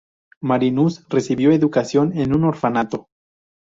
[0.41, 3.07] Marinus recibió educación en un orfanato.